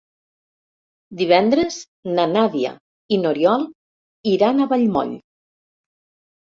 Divendres 1.19 1.77
na 2.15 2.27
Nàdia 2.33 2.73
i 3.19 3.23
n'Oriol 3.25 3.69
iran 4.35 4.61
a 4.69 4.73
Vallmoll. 4.75 5.19